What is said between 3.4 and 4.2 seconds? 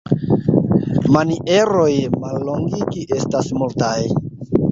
multaj.